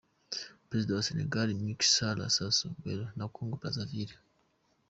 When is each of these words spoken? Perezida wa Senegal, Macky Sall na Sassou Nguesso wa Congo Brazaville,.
Perezida 0.67 0.91
wa 0.97 1.07
Senegal, 1.07 1.47
Macky 1.61 1.87
Sall 1.93 2.15
na 2.19 2.27
Sassou 2.35 2.71
Nguesso 2.75 3.05
wa 3.21 3.27
Congo 3.35 3.55
Brazaville,. 3.61 4.17